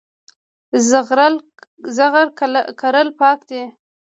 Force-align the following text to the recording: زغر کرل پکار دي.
زغر 1.97 2.25
کرل 2.79 3.07
پکار 3.17 3.35
دي. 3.49 3.63